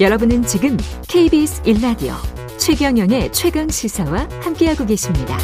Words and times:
여러분은 0.00 0.46
지금 0.46 0.78
KBS 1.08 1.60
1라디오 1.64 2.14
최경영의 2.56 3.32
최강 3.32 3.68
시사와 3.68 4.26
함께하고 4.40 4.86
계십니다. 4.86 5.36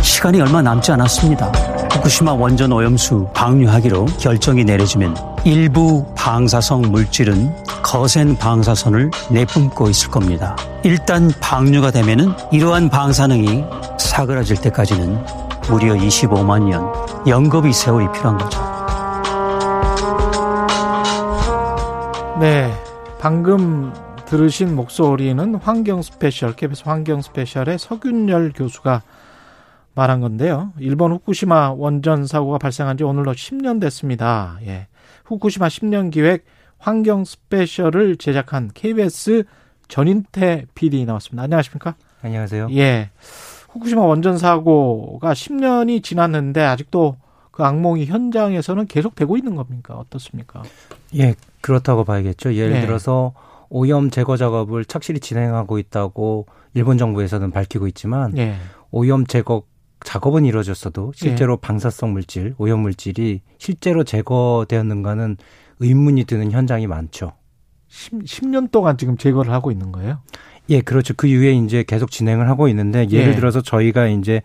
시간이 0.00 0.40
얼마 0.40 0.62
남지 0.62 0.92
않았습니다. 0.92 1.46
후쿠시마 1.92 2.34
원전 2.34 2.70
오염수 2.70 3.28
방류하기로 3.34 4.04
결정이 4.20 4.64
내려지면 4.64 5.16
일부 5.44 6.06
방사성 6.14 6.82
물질은 6.92 7.52
거센 7.82 8.38
방사선을 8.38 9.10
내뿜고 9.32 9.90
있을 9.90 10.12
겁니다. 10.12 10.54
일단 10.84 11.28
방류가 11.40 11.90
되면은 11.90 12.32
이러한 12.52 12.88
방사능이 12.88 13.64
사그라질 13.98 14.58
때까지는 14.58 15.46
무려 15.68 15.94
25만 15.94 16.68
년 16.68 16.84
영겁의 17.26 17.72
세월이 17.72 18.06
필요한 18.12 18.38
거죠. 18.38 18.60
네. 22.38 22.72
방금 23.18 23.92
들으신 24.26 24.76
목소리는 24.76 25.54
환경 25.56 26.02
스페셜, 26.02 26.54
KBS 26.54 26.84
환경 26.84 27.20
스페셜의 27.20 27.78
서균렬 27.78 28.52
교수가 28.54 29.02
말한 29.94 30.20
건데요. 30.20 30.72
일본 30.78 31.12
후쿠시마 31.12 31.72
원전 31.72 32.26
사고가 32.26 32.58
발생한 32.58 32.98
지 32.98 33.04
오늘로 33.04 33.32
10년 33.32 33.80
됐습니다. 33.80 34.58
예. 34.66 34.86
후쿠시마 35.24 35.68
10년 35.68 36.12
기획 36.12 36.44
환경 36.78 37.24
스페셜을 37.24 38.16
제작한 38.16 38.70
KBS 38.72 39.44
전인태 39.88 40.66
PD 40.74 41.04
나왔습니다. 41.06 41.42
안녕하십니까? 41.44 41.94
안녕하세요. 42.22 42.68
예. 42.72 43.10
후쿠시마 43.70 44.02
원전 44.02 44.38
사고가 44.38 45.32
10년이 45.32 46.02
지났는데 46.02 46.62
아직도 46.62 47.16
그 47.50 47.64
악몽이 47.64 48.06
현장에서는 48.06 48.86
계속되고 48.86 49.36
있는 49.36 49.54
겁니까? 49.54 49.94
어떻습니까? 49.94 50.62
예, 51.16 51.34
그렇다고 51.60 52.04
봐야겠죠. 52.04 52.54
예를 52.54 52.76
예. 52.76 52.80
들어서 52.82 53.32
오염 53.68 54.10
제거 54.10 54.36
작업을 54.36 54.84
착실히 54.84 55.20
진행하고 55.20 55.78
있다고 55.78 56.46
일본 56.74 56.98
정부에서는 56.98 57.50
밝히고 57.50 57.86
있지만 57.88 58.36
예. 58.36 58.56
오염 58.90 59.26
제거 59.26 59.62
작업은 60.04 60.44
이루어졌어도 60.44 61.12
실제로 61.14 61.56
방사성 61.56 62.12
물질, 62.12 62.54
오염 62.58 62.80
물질이 62.80 63.40
실제로 63.58 64.04
제거되었는가는 64.04 65.36
의문이 65.80 66.24
드는 66.24 66.52
현장이 66.52 66.86
많죠. 66.86 67.32
10, 67.88 68.24
10년 68.24 68.70
동안 68.70 68.98
지금 68.98 69.16
제거를 69.16 69.52
하고 69.52 69.70
있는 69.70 69.92
거예요? 69.92 70.18
예, 70.70 70.80
그렇죠. 70.80 71.14
그 71.16 71.26
이후에 71.26 71.52
이제 71.52 71.84
계속 71.86 72.10
진행을 72.10 72.48
하고 72.48 72.68
있는데 72.68 73.08
예를 73.10 73.32
예. 73.32 73.36
들어서 73.36 73.60
저희가 73.62 74.08
이제 74.08 74.42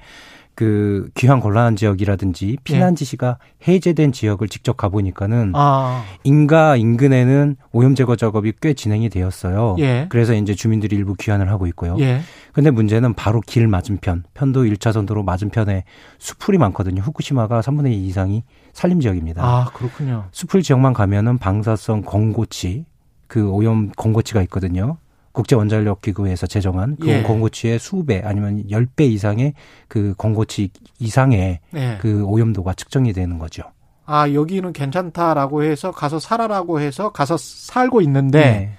그 0.54 1.10
귀환 1.16 1.40
곤란한 1.40 1.76
지역이라든지 1.76 2.58
피난 2.64 2.96
지시가 2.96 3.38
해제된 3.68 4.12
지역을 4.12 4.48
직접 4.50 4.78
가보니까는 4.78 5.54
아, 5.56 6.04
인가 6.24 6.76
인근에는 6.76 7.56
오염 7.72 7.96
제거 7.96 8.16
작업이 8.16 8.54
꽤 8.62 8.74
진행이 8.74 9.10
되었어요. 9.10 9.78
예. 9.80 10.08
그래서 10.10 10.34
이제 10.34 10.54
주민들이 10.54 10.96
일부 10.96 11.16
귀환을 11.16 11.50
하고 11.50 11.68
있고요. 11.68 11.96
예. 12.00 12.22
근데 12.54 12.70
문제는 12.70 13.14
바로 13.14 13.40
길 13.40 13.68
맞은편, 13.68 14.26
편도 14.34 14.66
1차선 14.66 15.08
도로 15.08 15.24
맞은편에 15.24 15.86
수풀이 16.20 16.58
많거든요. 16.58 17.02
후쿠시마가 17.02 17.62
3분의 17.62 17.94
2 17.94 18.06
이상이 18.08 18.44
산림 18.74 19.00
지역입니다. 19.00 19.44
아, 19.44 19.66
그렇군요. 19.74 20.26
수풀 20.32 20.62
지역만 20.62 20.94
가면은 20.94 21.38
방사성 21.38 22.02
권고치, 22.02 22.86
그 23.28 23.50
오염 23.50 23.90
권고치가 23.96 24.42
있거든요. 24.44 24.98
국제 25.32 25.56
원자력 25.56 26.02
기구에서 26.02 26.48
제정한 26.48 26.98
그 27.00 27.08
예. 27.08 27.24
권고치의 27.24 27.80
수배 27.80 28.22
아니면 28.26 28.64
10배 28.70 29.10
이상의 29.10 29.54
그 29.88 30.14
권고치 30.18 30.70
이상의 31.00 31.60
네. 31.72 31.98
그 32.02 32.24
오염도가 32.24 32.74
측정이 32.74 33.14
되는 33.14 33.38
거죠. 33.38 33.64
아, 34.06 34.32
여기는 34.32 34.74
괜찮다라고 34.74 35.64
해서 35.64 35.92
가서 35.92 36.20
살아라고 36.20 36.82
해서 36.82 37.12
가서 37.12 37.38
살고 37.38 38.02
있는데 38.02 38.78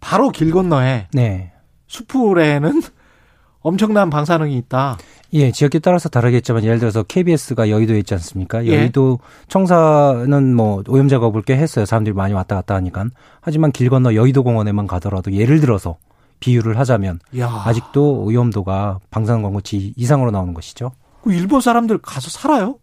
바로 0.00 0.30
길 0.30 0.50
건너에 0.50 1.06
네. 1.12 1.52
수풀에는 1.86 2.80
엄청난 3.62 4.10
방사능이 4.10 4.56
있다. 4.58 4.98
예, 5.32 5.52
지역에 5.52 5.78
따라서 5.78 6.08
다르겠지만 6.08 6.64
예를 6.64 6.78
들어서 6.78 7.02
KBS가 7.02 7.70
여의도에 7.70 7.98
있지 8.00 8.14
않습니까? 8.14 8.64
예. 8.66 8.74
여의도 8.74 9.20
청사는 9.48 10.54
뭐 10.54 10.82
오염 10.88 11.08
작업을 11.08 11.42
꽤 11.42 11.56
했어요. 11.56 11.84
사람들이 11.84 12.14
많이 12.14 12.34
왔다 12.34 12.56
갔다 12.56 12.74
하니까. 12.74 13.06
하지만 13.40 13.70
길 13.70 13.90
건너 13.90 14.14
여의도 14.14 14.42
공원에만 14.42 14.86
가더라도 14.86 15.32
예를 15.32 15.60
들어서 15.60 15.98
비유를 16.40 16.78
하자면 16.78 17.20
야. 17.38 17.62
아직도 17.66 18.24
오염도가 18.24 18.98
방사능 19.10 19.42
광고치 19.42 19.94
이상으로 19.96 20.30
나오는 20.30 20.54
것이죠. 20.54 20.92
그 21.22 21.32
일본 21.32 21.60
사람들 21.60 21.98
가서 21.98 22.30
살아요? 22.30 22.78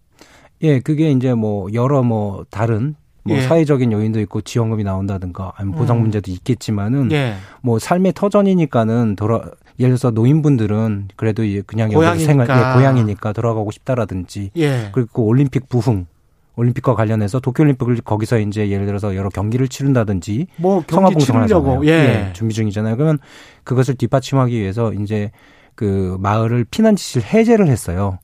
예, 0.62 0.80
그게 0.80 1.12
이제 1.12 1.34
뭐 1.34 1.68
여러 1.74 2.04
뭐 2.04 2.46
다른 2.50 2.96
뭐 3.24 3.36
예. 3.36 3.42
사회적인 3.42 3.92
요인도 3.92 4.20
있고 4.22 4.42
지원금이 4.42 4.84
나온다든가 4.84 5.54
아니면 5.56 5.78
보상 5.78 5.98
음. 5.98 6.04
문제도 6.04 6.32
있겠지만은 6.32 7.12
예. 7.12 7.36
뭐 7.62 7.78
삶의 7.78 8.14
터전이니까는 8.14 9.16
돌아 9.16 9.42
예를 9.80 9.92
들어서 9.92 10.12
노인분들은 10.12 11.10
그래도 11.16 11.44
그냥 11.66 11.90
고향이니까. 11.90 12.26
생활 12.26 12.48
예, 12.50 12.80
고향이니까 12.80 13.34
돌아가고 13.34 13.72
싶다라든지 13.72 14.52
예. 14.58 14.90
그리고 14.92 15.26
올림픽 15.26 15.70
부흥 15.70 16.08
올림픽과 16.56 16.96
관련해서 16.96 17.40
도쿄올림픽을 17.40 18.02
거기서 18.02 18.40
이제 18.40 18.70
예를 18.70 18.88
들어서 18.88 19.16
여러 19.16 19.30
경기를 19.30 19.68
치른다든지 19.68 20.48
뭐 20.58 20.84
경기 20.88 21.24
치르려고 21.24 21.76
하잖아요. 21.76 21.86
예. 21.86 22.34
준비 22.34 22.54
중이잖아요. 22.56 22.96
그러면 22.98 23.20
그것을 23.64 23.96
뒷받침하기 23.96 24.60
위해서 24.60 24.92
이제 24.94 25.32
그 25.76 26.18
마을을 26.20 26.66
피난 26.70 26.96
지시를 26.96 27.28
해제를 27.28 27.68
했어요. 27.68 28.18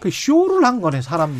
그 0.00 0.10
쇼를 0.10 0.64
한 0.64 0.80
거네 0.80 1.02
사람 1.02 1.34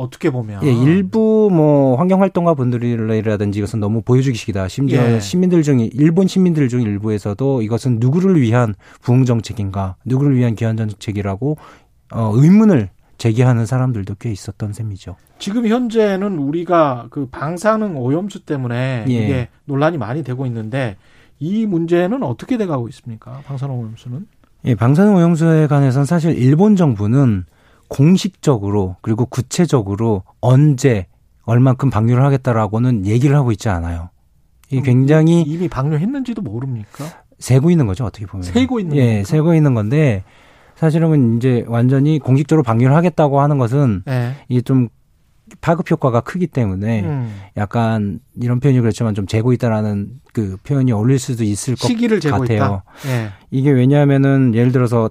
어떻게 0.00 0.30
보면. 0.30 0.64
예, 0.64 0.72
일부 0.72 1.50
뭐 1.52 1.96
환경 1.96 2.22
활동가 2.22 2.54
분들이라든지 2.54 3.58
이것은 3.58 3.80
너무 3.80 4.02
보여주기식이다. 4.02 4.68
심지어 4.68 5.02
예. 5.02 5.20
시민들 5.20 5.62
중 5.62 5.80
일본 5.80 6.26
시민들 6.26 6.68
중 6.68 6.82
일부에서도 6.82 7.62
이것은 7.62 7.98
누구를 8.00 8.40
위한 8.40 8.74
부흥 9.02 9.24
정책인가, 9.24 9.96
누구를 10.04 10.36
위한 10.36 10.54
귀환 10.54 10.76
정책이라고 10.76 11.56
어, 12.12 12.32
의문을 12.34 12.88
제기하는 13.18 13.66
사람들도 13.66 14.14
꽤 14.18 14.32
있었던 14.32 14.72
셈이죠. 14.72 15.16
지금 15.38 15.66
현재는 15.66 16.38
우리가 16.38 17.08
그 17.10 17.26
방사능 17.26 17.98
오염수 17.98 18.46
때문에 18.46 19.04
예. 19.08 19.12
이게 19.12 19.48
논란이 19.66 19.98
많이 19.98 20.24
되고 20.24 20.46
있는데 20.46 20.96
이 21.38 21.66
문제는 21.66 22.22
어떻게 22.22 22.56
돼가고 22.56 22.88
있습니까? 22.88 23.42
방사능 23.46 23.78
오염수는? 23.78 24.26
예, 24.64 24.74
방사능 24.74 25.14
오염수에 25.16 25.66
관해서는 25.66 26.06
사실 26.06 26.36
일본 26.38 26.76
정부는 26.76 27.44
공식적으로 27.90 28.96
그리고 29.02 29.26
구체적으로 29.26 30.22
언제 30.40 31.06
얼만큼 31.44 31.90
방류를 31.90 32.24
하겠다라고는 32.24 33.04
얘기를 33.04 33.36
하고 33.36 33.50
있지 33.52 33.68
않아요. 33.68 34.10
이 34.70 34.80
굉장히 34.80 35.42
이미 35.42 35.68
방류했는지도 35.68 36.40
모릅니까? 36.40 37.04
세고 37.40 37.70
있는 37.70 37.86
거죠 37.86 38.04
어떻게 38.04 38.26
보면. 38.26 38.44
세고 38.44 38.78
있는 38.78 38.96
예, 38.96 39.06
겁니까? 39.06 39.26
세고 39.28 39.54
있는 39.54 39.74
건데 39.74 40.22
사실은 40.76 41.36
이제 41.36 41.64
완전히 41.66 42.20
공식적으로 42.20 42.62
방류를 42.62 42.94
하겠다고 42.94 43.40
하는 43.40 43.58
것은 43.58 44.04
예. 44.08 44.34
이게 44.48 44.60
좀 44.60 44.88
파급 45.60 45.90
효과가 45.90 46.20
크기 46.20 46.46
때문에 46.46 47.02
음. 47.02 47.34
약간 47.56 48.20
이런 48.40 48.60
표현이 48.60 48.78
그렇지만 48.80 49.16
좀 49.16 49.26
재고 49.26 49.52
있다라는 49.52 50.20
그 50.32 50.56
표현이 50.62 50.92
어울릴 50.92 51.18
수도 51.18 51.42
있을 51.42 51.74
것 51.74 51.88
시기를 51.88 52.20
재고 52.20 52.38
같아요. 52.38 52.56
있다. 52.56 52.84
예. 53.08 53.30
이게 53.50 53.72
왜냐하면은 53.72 54.54
예를 54.54 54.70
들어서 54.70 55.10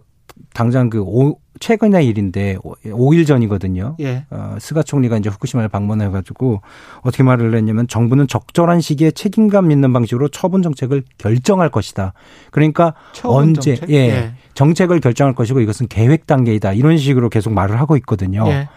당장 0.53 0.89
그 0.89 1.01
오, 1.01 1.37
최근의 1.59 2.07
일인데 2.07 2.57
5일 2.85 3.27
전이거든요. 3.27 3.95
예. 3.99 4.25
어, 4.29 4.57
스가 4.59 4.83
총리가 4.83 5.17
이제 5.17 5.29
후쿠시마를 5.29 5.69
방문해가지고 5.69 6.61
어떻게 7.01 7.23
말을 7.23 7.55
했냐면 7.55 7.87
정부는 7.87 8.27
적절한 8.27 8.81
시기에 8.81 9.11
책임감 9.11 9.71
있는 9.71 9.93
방식으로 9.93 10.29
처분 10.29 10.61
정책을 10.61 11.03
결정할 11.17 11.69
것이다. 11.69 12.13
그러니까 12.51 12.93
언제 13.23 13.75
정책? 13.75 13.95
예, 13.95 14.33
정책을 14.53 14.99
결정할 14.99 15.35
것이고 15.35 15.59
이것은 15.59 15.87
계획 15.87 16.27
단계이다 16.27 16.73
이런 16.73 16.97
식으로 16.97 17.29
계속 17.29 17.53
말을 17.53 17.79
하고 17.79 17.97
있거든요. 17.97 18.45
예. 18.47 18.69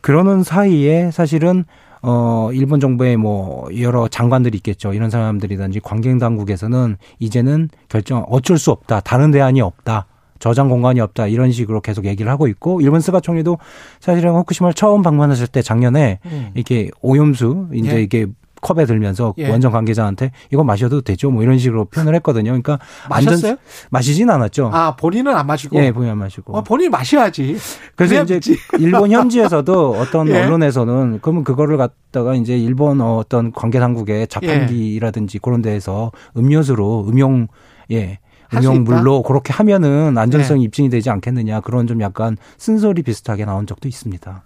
그러는 0.00 0.42
사이에 0.42 1.10
사실은 1.10 1.64
어 2.02 2.50
일본 2.52 2.80
정부의 2.80 3.16
뭐 3.16 3.68
여러 3.78 4.08
장관들이 4.08 4.56
있겠죠. 4.58 4.92
이런 4.92 5.08
사람들이든지 5.08 5.80
관경 5.80 6.18
당국에서는 6.18 6.96
이제는 7.20 7.68
결정 7.88 8.24
어쩔 8.28 8.58
수 8.58 8.72
없다. 8.72 9.00
다른 9.00 9.30
대안이 9.30 9.60
없다. 9.60 10.06
저장 10.42 10.68
공간이 10.68 10.98
없다. 10.98 11.28
이런 11.28 11.52
식으로 11.52 11.80
계속 11.80 12.04
얘기를 12.04 12.28
하고 12.28 12.48
있고 12.48 12.80
일본 12.80 12.98
스가 12.98 13.20
총리도 13.20 13.58
사실은 14.00 14.32
후쿠시마를 14.34 14.74
처음 14.74 15.00
방문했을 15.02 15.46
때 15.46 15.62
작년에 15.62 16.18
음. 16.26 16.50
이렇게 16.54 16.90
오염수 17.00 17.68
이제 17.72 17.98
예. 17.98 18.02
이게 18.02 18.26
컵에 18.60 18.84
들면서 18.86 19.34
예. 19.38 19.48
원전 19.48 19.70
관계자한테 19.70 20.32
이거 20.52 20.64
마셔도 20.64 21.00
되죠. 21.00 21.30
뭐 21.30 21.44
이런 21.44 21.58
식으로 21.58 21.84
표현을 21.84 22.16
했거든요. 22.16 22.50
그러니까 22.50 22.80
마셨어요? 23.08 23.54
마시진 23.90 24.30
않았죠. 24.30 24.70
아 24.72 24.96
본인은 24.96 25.32
안 25.32 25.46
마시고. 25.46 25.76
예, 25.78 25.92
본인 25.92 26.10
안 26.10 26.18
마시고. 26.18 26.56
어, 26.56 26.62
본인이 26.64 26.88
마셔야지. 26.88 27.56
그래서 27.94 28.22
이제 28.24 28.34
믿지. 28.34 28.56
일본 28.80 29.12
현지에서도 29.12 29.90
어떤 29.92 30.26
예. 30.34 30.42
언론에서는 30.42 31.20
그러면 31.22 31.44
그거를 31.44 31.76
갖다가 31.76 32.34
이제 32.34 32.58
일본 32.58 33.00
어떤 33.00 33.52
관계 33.52 33.78
당국의 33.78 34.26
자판기라든지 34.26 35.38
그런 35.38 35.62
데에서 35.62 36.10
음료수로 36.36 37.06
음용 37.08 37.46
예 37.92 38.18
음용물로 38.54 39.22
그렇게 39.22 39.52
하면은 39.52 40.18
안전성이 40.18 40.64
입증이 40.64 40.88
되지 40.88 41.10
않겠느냐 41.10 41.60
그런 41.60 41.86
좀 41.86 42.00
약간 42.00 42.36
쓴소리 42.58 43.02
비슷하게 43.02 43.44
나온 43.44 43.66
적도 43.66 43.88
있습니다. 43.88 44.42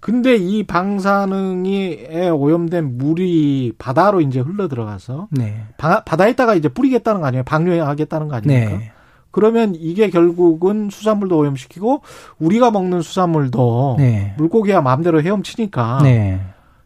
근데 0.00 0.36
이 0.36 0.62
방사능에 0.62 2.30
오염된 2.30 2.96
물이 2.96 3.74
바다로 3.78 4.22
이제 4.22 4.40
흘러 4.40 4.66
들어가서 4.66 5.28
네. 5.30 5.62
바, 5.76 6.02
바다에다가 6.04 6.54
이제 6.54 6.68
뿌리겠다는 6.68 7.20
거 7.20 7.26
아니에요? 7.26 7.44
방류하겠다는 7.44 8.28
거 8.28 8.36
아닙니까? 8.36 8.78
네. 8.78 8.92
그러면 9.30 9.74
이게 9.76 10.10
결국은 10.10 10.88
수산물도 10.90 11.38
오염시키고 11.38 12.00
우리가 12.38 12.70
먹는 12.70 13.02
수산물도 13.02 13.96
네. 13.98 14.34
물고기가 14.38 14.80
마음대로 14.80 15.22
헤엄치니까 15.22 16.00
네. 16.02 16.40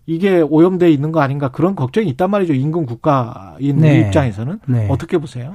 이게 0.07 0.41
오염돼 0.41 0.91
있는 0.91 1.13
거 1.13 1.21
아닌가 1.21 1.49
그런 1.49 1.75
걱정이 1.75 2.09
있단 2.11 2.31
말이죠. 2.31 2.53
인근 2.53 2.85
국가인 2.85 3.79
네. 3.79 4.01
입장에서는 4.01 4.61
네. 4.67 4.89
어떻게 4.91 5.19
보세요? 5.19 5.55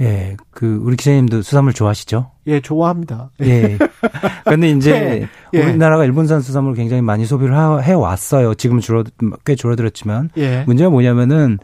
예. 0.00 0.36
그 0.50 0.80
우리 0.82 0.96
기자님도 0.96 1.42
수산물 1.42 1.72
좋아하시죠? 1.72 2.30
예, 2.48 2.60
좋아합니다. 2.60 3.30
예. 3.42 3.78
근데 4.44 4.70
이제 4.70 5.28
예. 5.54 5.62
우리나라가 5.62 6.04
일본산 6.04 6.40
수산물을 6.40 6.76
굉장히 6.76 7.00
많이 7.00 7.24
소비를 7.26 7.56
하- 7.56 7.78
해 7.78 7.92
왔어요. 7.92 8.54
지금 8.54 8.80
줄어 8.80 9.04
꽤 9.44 9.54
줄어들었지만 9.54 10.30
예. 10.36 10.64
문제가 10.66 10.90
뭐냐면은 10.90 11.58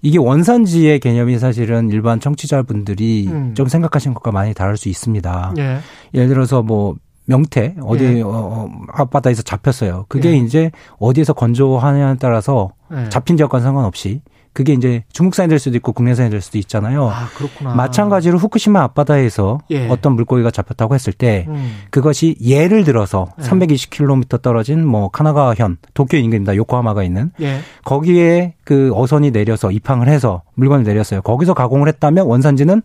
이게 0.00 0.18
원산지의 0.18 1.00
개념이 1.00 1.38
사실은 1.38 1.90
일반 1.90 2.20
청취자분들이 2.20 3.28
음. 3.28 3.54
좀 3.54 3.66
생각하시는 3.68 4.14
것과 4.14 4.30
많이 4.32 4.54
다를 4.54 4.76
수 4.76 4.88
있습니다. 4.88 5.54
예. 5.58 5.78
예를 6.14 6.28
들어서 6.28 6.62
뭐 6.62 6.94
명태 7.24 7.76
어디 7.82 8.04
예. 8.04 8.22
어, 8.22 8.28
어, 8.28 8.70
앞바다에서 8.92 9.42
잡혔어요. 9.42 10.06
그게 10.08 10.30
예. 10.30 10.36
이제 10.36 10.70
어디에서 10.98 11.32
건조하냐에 11.32 12.16
따라서 12.20 12.72
예. 12.92 13.08
잡힌 13.08 13.36
지역과는 13.36 13.64
상관없이 13.64 14.22
그게 14.52 14.74
이제 14.74 15.04
중국산이 15.12 15.48
될 15.48 15.58
수도 15.58 15.76
있고 15.76 15.92
국내산이 15.92 16.28
될 16.28 16.42
수도 16.42 16.58
있잖아요. 16.58 17.08
아, 17.08 17.28
그렇구나. 17.34 17.74
마찬가지로 17.74 18.38
후쿠시마 18.38 18.82
앞바다에서 18.82 19.60
예. 19.70 19.88
어떤 19.88 20.12
물고기가 20.12 20.50
잡혔다고 20.50 20.94
했을 20.94 21.12
때 21.14 21.46
음. 21.48 21.76
그것이 21.90 22.36
예를 22.40 22.84
들어서 22.84 23.32
예. 23.40 23.42
320km 23.42 24.42
떨어진 24.42 24.86
뭐 24.86 25.08
카나가현 25.08 25.78
도쿄 25.94 26.18
인근입니다. 26.18 26.54
요코하마가 26.56 27.02
있는 27.02 27.30
예. 27.40 27.60
거기에 27.84 28.54
그 28.64 28.92
어선이 28.94 29.30
내려서 29.30 29.70
입항을 29.70 30.08
해서 30.08 30.42
물건을 30.54 30.84
내렸어요. 30.84 31.22
거기서 31.22 31.54
가공을 31.54 31.88
했다면 31.88 32.26
원산지는 32.26 32.82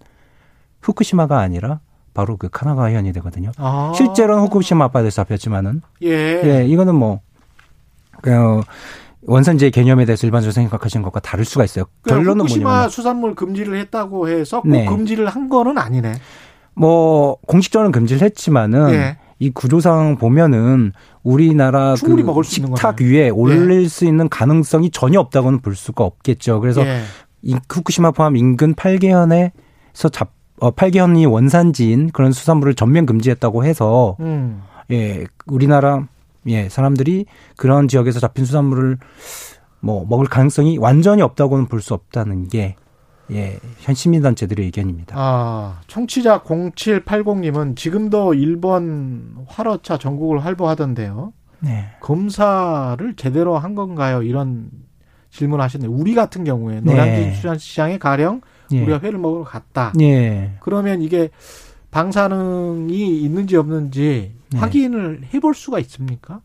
후쿠시마가 0.81 1.39
아니라 1.39 1.81
바로 2.13 2.37
그 2.37 2.47
카나가현이 2.49 3.11
되거든요. 3.13 3.51
아. 3.57 3.91
실제로는 3.95 4.43
후쿠시마 4.43 4.85
앞바다에서 4.85 5.15
잡혔지만은 5.23 5.81
예. 6.03 6.41
예, 6.43 6.65
이거는 6.65 6.95
뭐 6.95 7.19
어, 8.25 8.61
원산지의 9.27 9.71
개념에 9.71 10.05
대해서 10.05 10.25
일반적으로 10.25 10.53
생각하시는 10.53 11.03
것과 11.03 11.19
다를 11.19 11.45
수가 11.45 11.65
있어요. 11.65 11.85
그러니까 12.01 12.23
결론은 12.23 12.41
후쿠시마 12.45 12.69
뭐냐면 12.69 12.89
수산물 12.89 13.35
금지를 13.35 13.77
했다고 13.77 14.29
해서 14.29 14.61
꼭 14.61 14.69
네. 14.69 14.85
금지를 14.85 15.27
한 15.27 15.49
거는 15.49 15.77
아니네. 15.77 16.13
뭐 16.73 17.37
공식적으로는 17.45 17.91
금지를 17.91 18.21
했지만은 18.21 18.89
예. 18.91 19.17
이 19.39 19.49
구조상 19.49 20.17
보면은 20.17 20.93
우리나라 21.23 21.95
그 22.01 22.43
식탁. 22.43 23.01
위에 23.01 23.29
올릴 23.29 23.89
수 23.89 24.05
있는 24.05 24.29
가능성이 24.29 24.89
전혀 24.91 25.19
없다고는 25.19 25.59
볼 25.59 25.75
수가 25.75 26.05
없겠죠. 26.05 26.61
그래서 26.61 26.85
예. 26.85 27.01
이 27.41 27.55
후쿠시마 27.69 28.11
포함 28.11 28.37
인근 28.37 28.73
8개현에서 28.75 30.11
잡 30.11 30.31
어, 30.59 30.71
8개현이 30.71 31.29
원산지인 31.29 32.11
그런 32.11 32.31
수산물을 32.31 32.73
전면 32.75 33.05
금지했다고 33.05 33.65
해서 33.65 34.15
음. 34.21 34.63
예, 34.89 35.25
우리나라 35.45 36.07
예, 36.47 36.69
사람들이 36.69 37.25
그런 37.55 37.87
지역에서 37.87 38.19
잡힌 38.19 38.45
수산물을 38.45 38.97
뭐 39.79 40.05
먹을 40.07 40.25
가능성이 40.25 40.77
완전히 40.77 41.21
없다고는 41.21 41.67
볼 41.67 41.81
수 41.81 41.93
없다는 41.93 42.47
게 42.47 42.75
예, 43.31 43.59
현 43.79 43.93
시민단체들의 43.93 44.65
의견입니다. 44.65 45.15
아, 45.17 45.81
청취자 45.87 46.43
0780님은 46.43 47.75
지금도 47.75 48.33
일본 48.33 49.35
화로차 49.47 49.97
전국을 49.97 50.43
활보하던데요. 50.45 51.33
네. 51.59 51.85
검사를 51.99 53.15
제대로 53.15 53.57
한 53.57 53.75
건가요? 53.75 54.21
이런 54.23 54.69
질문 55.29 55.59
하셨네요. 55.59 55.91
우리 55.91 56.15
같은 56.15 56.43
경우에 56.43 56.81
네. 56.81 56.91
노량진 56.91 57.33
수산시장에 57.35 57.97
가령 57.97 58.41
예. 58.71 58.81
우리가 58.81 58.99
회를 58.99 59.19
먹으러 59.19 59.43
갔다. 59.43 59.91
예. 59.99 60.51
그러면 60.61 61.01
이게 61.01 61.29
방사능이 61.91 63.21
있는지 63.21 63.55
없는지 63.55 64.33
네. 64.51 64.59
확인을 64.59 65.21
해볼 65.33 65.53
수가 65.55 65.79
있습니까? 65.79 66.41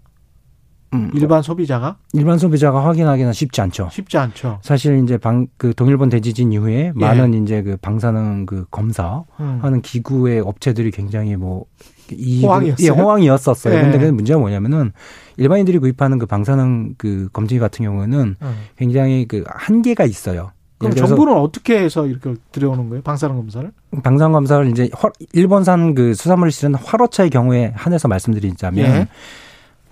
음, 0.94 1.10
일반 1.14 1.40
소비자가 1.40 1.96
일반 2.12 2.38
소비자가 2.38 2.84
확인하기는 2.86 3.32
쉽지 3.32 3.60
않죠. 3.62 3.88
쉽지 3.90 4.18
않죠. 4.18 4.58
사실 4.62 5.02
이제 5.02 5.16
방 5.16 5.46
그 5.56 5.72
동일본 5.74 6.10
대지진 6.10 6.52
이후에 6.52 6.92
많은 6.94 7.42
이제 7.42 7.62
그 7.62 7.76
방사능 7.78 8.44
그 8.46 8.66
검사하는 8.70 9.24
음. 9.38 9.80
기구의 9.82 10.40
업체들이 10.40 10.90
굉장히 10.90 11.36
뭐 11.36 11.64
이, 12.10 12.44
호황이었어요? 12.44 12.86
예, 12.86 12.90
호황이었었어요. 12.90 13.74
예. 13.74 13.80
근데 13.80 13.98
그 13.98 14.04
문제가 14.06 14.38
뭐냐면은 14.38 14.92
일반인들이 15.38 15.78
구입하는 15.78 16.18
그 16.18 16.26
방사능 16.26 16.94
그 16.98 17.28
검증기 17.32 17.58
같은 17.58 17.84
경우는 17.84 18.36
음. 18.42 18.54
굉장히 18.76 19.26
그 19.26 19.44
한계가 19.46 20.04
있어요. 20.04 20.52
그럼 20.82 20.94
들어서 20.94 21.14
정부는 21.16 21.38
어떻게 21.40 21.78
해서 21.78 22.06
이렇게 22.06 22.34
들여오는 22.52 22.88
거예요? 22.88 23.02
방사능 23.02 23.36
검사를? 23.36 23.70
방사능 24.02 24.32
검사를 24.32 24.66
이제 24.70 24.88
화- 24.92 25.10
일본산 25.32 25.94
그 25.94 26.14
수산물을 26.14 26.50
실은 26.52 26.74
화로차의 26.74 27.30
경우에 27.30 27.72
한해서 27.74 28.08
말씀드리자면 28.08 28.84
예. 28.84 29.06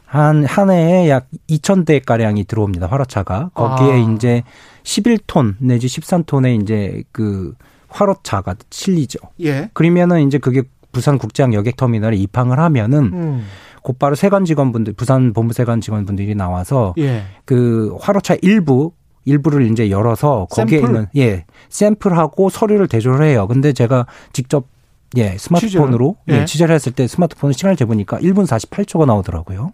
한, 0.07 0.45
한 0.45 0.71
해에 0.71 1.09
약 1.09 1.29
2,000대 1.49 2.05
가량이 2.05 2.45
들어옵니다. 2.45 2.87
화로차가. 2.89 3.51
거기에 3.55 3.93
아. 3.93 3.97
이제 3.97 4.43
11톤 4.83 5.55
내지 5.61 5.87
13톤의 5.87 6.63
이제 6.63 7.05
그 7.13 7.55
화로차가 7.89 8.57
실리죠. 8.71 9.19
예. 9.43 9.71
그러면은 9.73 10.27
이제 10.27 10.39
그게 10.39 10.63
부산 10.93 11.19
국제항 11.19 11.55
여객 11.55 11.77
터미널에 11.77 12.17
입항을 12.17 12.59
하면은 12.59 12.99
음. 13.13 13.45
곧바로 13.83 14.15
세관 14.17 14.45
직원분들, 14.45 14.93
부산 14.95 15.33
본부 15.33 15.55
세관 15.55 15.81
직원분들이 15.81 16.35
나와서 16.35 16.93
예. 16.99 17.23
그 17.45 17.97
화로차 18.01 18.37
일부 18.43 18.93
일부를 19.25 19.71
이제 19.71 19.91
열어서 19.91 20.47
거기에 20.51 20.81
샘플? 20.81 20.95
있는 20.95 21.07
예 21.17 21.45
샘플하고 21.69 22.49
서류를 22.51 22.89
대조를 22.89 23.27
해요. 23.27 23.47
근데 23.47 23.73
제가 23.73 24.07
직접 24.33 24.67
예 25.17 25.37
스마트폰으로 25.39 26.17
취재를? 26.27 26.39
예. 26.39 26.43
예, 26.43 26.45
취재를 26.45 26.75
했을 26.75 26.93
때 26.93 27.07
스마트폰 27.07 27.53
시간을 27.53 27.77
재보니까 27.77 28.19
1분 28.19 28.47
48초가 28.47 29.07
나오더라고요. 29.07 29.73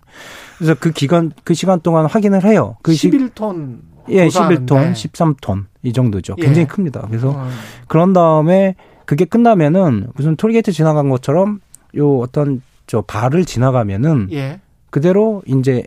그래서 0.58 0.74
그 0.78 0.90
기간 0.90 1.32
그 1.44 1.54
시간 1.54 1.80
동안 1.80 2.06
확인을 2.06 2.44
해요. 2.44 2.76
그 2.82 2.94
시, 2.94 3.10
11톤. 3.10 3.78
예 4.08 4.28
조사하는데. 4.28 4.74
11톤, 4.74 4.92
13톤 4.92 5.64
이 5.82 5.92
정도죠. 5.92 6.36
예. 6.38 6.42
굉장히 6.42 6.66
큽니다. 6.66 7.02
그래서 7.08 7.30
어. 7.30 7.48
그런 7.88 8.12
다음에 8.12 8.74
그게 9.04 9.24
끝나면은 9.24 10.08
무슨 10.14 10.36
톨게이트 10.36 10.72
지나간 10.72 11.08
것처럼 11.08 11.60
요 11.96 12.18
어떤 12.18 12.62
저 12.86 13.02
발을 13.02 13.44
지나가면은 13.44 14.28
예. 14.32 14.60
그대로 14.90 15.42
이제 15.46 15.84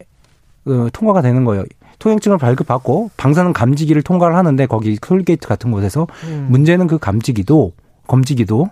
어, 0.66 0.88
통과가 0.94 1.22
되는 1.22 1.46
거예요. 1.46 1.64
통행증을 2.00 2.38
발급받고 2.38 3.12
방사능 3.18 3.54
감지기를 3.54 4.02
통과를 4.02 4.36
하는데 4.36 4.66
거기 4.66 4.98
톨게이트 5.00 5.48
같은 5.48 5.72
곳에서 5.72 6.08
음. 6.26 6.48
문제는 6.50 6.88
그 6.88 6.98
감지기도 6.98 7.74
검지기도 8.08 8.70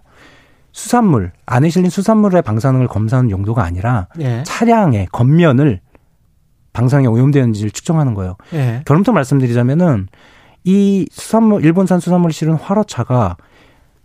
수산물 0.71 1.31
안에 1.45 1.69
실린 1.69 1.89
수산물의 1.89 2.41
방사능을 2.41 2.87
검사하는 2.87 3.29
용도가 3.29 3.63
아니라 3.63 4.07
예. 4.19 4.43
차량의 4.45 5.07
겉면을 5.11 5.81
방사능에 6.73 7.07
오염되는지를 7.07 7.71
측정하는 7.71 8.13
거예요. 8.13 8.35
예. 8.53 8.83
결론부터 8.85 9.11
말씀드리자면은 9.11 10.07
이 10.63 11.07
수산물 11.11 11.65
일본산 11.65 11.99
수산물을 11.99 12.31
실은 12.33 12.53
화로차가 12.53 13.37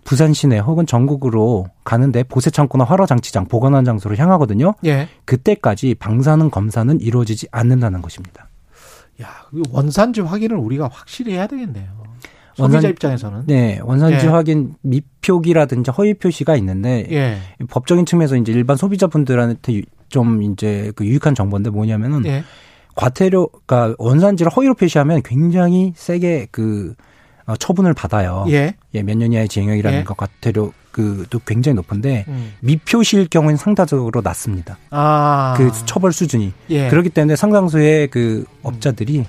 부산 0.04 0.32
시내 0.32 0.58
혹은 0.58 0.86
전국으로 0.86 1.66
가는데 1.84 2.22
보세 2.24 2.50
창고나 2.50 2.84
화로 2.84 3.06
장치장 3.06 3.46
보관하는 3.46 3.84
장소로 3.84 4.16
향하거든요. 4.16 4.74
예. 4.84 5.08
그때까지 5.24 5.94
방사능 5.94 6.50
검사는 6.50 7.00
이루어지지 7.00 7.48
않는다는 7.52 8.02
것입니다. 8.02 8.48
야, 9.20 9.28
그 9.50 9.62
원산지 9.70 10.20
확인을 10.22 10.56
우리가 10.56 10.88
확실히 10.90 11.34
해야 11.34 11.46
되겠네요. 11.46 12.02
소비자 12.54 12.78
원산- 12.78 12.90
입장에서는. 12.90 13.42
네, 13.46 13.80
원산지 13.82 14.26
예. 14.26 14.30
확인 14.30 14.74
미표기라든지 14.82 15.90
허위 15.90 16.14
표시가 16.14 16.54
있는데 16.56 17.06
예. 17.10 17.38
법적인 17.68 18.04
측면에서 18.06 18.36
이제 18.36 18.52
일반 18.52 18.76
소비자분들한테 18.76 19.74
유- 19.74 19.82
좀 20.08 20.42
이제 20.42 20.92
그 20.94 21.06
유익한 21.06 21.34
정보인데 21.34 21.70
뭐냐면은 21.70 22.24
예. 22.26 22.44
과태료가 22.94 23.94
원산지를 23.98 24.52
허위로 24.52 24.74
표시하면 24.74 25.22
굉장히 25.24 25.92
세게 25.96 26.48
그 26.50 26.94
어, 27.46 27.56
처분을 27.56 27.94
받아요. 27.94 28.44
예. 28.50 28.74
예, 28.94 29.02
몇년 29.02 29.32
이하의 29.32 29.48
징역이라는 29.48 30.00
예. 30.00 30.04
것 30.04 30.16
과태료 30.16 30.72
그도 30.92 31.40
굉장히 31.44 31.74
높은데 31.74 32.24
음. 32.28 32.52
미표시일 32.60 33.28
경우는 33.28 33.56
상대적으로 33.56 34.20
낮습니다. 34.22 34.78
아. 34.90 35.54
그 35.56 35.70
처벌 35.86 36.12
수준이 36.12 36.52
예. 36.70 36.88
그렇기 36.88 37.08
때문에 37.08 37.34
상당수의 37.34 38.08
그 38.08 38.44
업자들이 38.62 39.24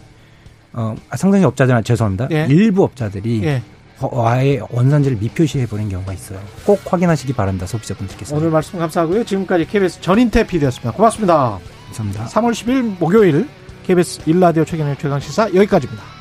어 0.73 0.95
아, 1.09 1.17
상당히 1.17 1.45
업자들 1.45 1.75
은 1.75 1.83
죄송합니다. 1.83 2.27
예. 2.31 2.45
일부 2.49 2.83
업자들이 2.83 3.43
예. 3.43 3.61
어, 3.99 4.27
아예 4.27 4.59
원산지를 4.69 5.17
미표시해 5.17 5.65
버린 5.65 5.89
경우가 5.89 6.13
있어요. 6.13 6.39
꼭 6.65 6.81
확인하시기 6.85 7.33
바랍니다, 7.33 7.65
소비자분들께서. 7.65 8.35
오늘 8.35 8.49
말씀 8.49 8.79
감사하고요. 8.79 9.23
지금까지 9.23 9.65
KBS 9.65 10.01
전인태 10.01 10.45
PD였습니다. 10.47 10.91
고맙습니다. 10.91 11.59
감사합니다. 11.85 12.25
3월 12.25 12.51
10일 12.51 12.99
목요일 12.99 13.47
KBS 13.85 14.21
일라디오 14.25 14.65
최경영 14.65 14.97
최강 14.97 15.19
시사 15.19 15.47
여기까지입니다. 15.53 16.12